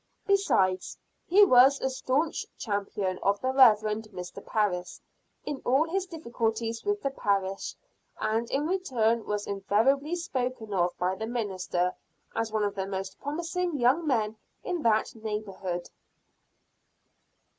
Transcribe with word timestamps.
Besides, 0.25 0.97
he 1.27 1.45
was 1.45 1.79
a 1.79 1.87
staunch 1.87 2.47
champion 2.57 3.19
of 3.21 3.39
the 3.39 3.51
Reverend 3.51 4.05
Mr. 4.11 4.43
Parris 4.43 4.99
in 5.45 5.61
all 5.63 5.83
his 5.87 6.07
difficulties 6.07 6.83
with 6.83 7.03
the 7.03 7.11
parish, 7.11 7.75
and 8.19 8.49
in 8.49 8.65
return 8.65 9.27
was 9.27 9.45
invariably 9.45 10.15
spoken 10.15 10.73
of 10.73 10.97
by 10.97 11.13
the 11.13 11.27
minister 11.27 11.93
as 12.35 12.51
one 12.51 12.63
of 12.63 12.73
the 12.73 12.87
most 12.87 13.19
promising 13.19 13.77
young 13.77 14.07
men 14.07 14.37
in 14.63 14.81
that 14.81 15.13
neighborhood. 15.13 15.87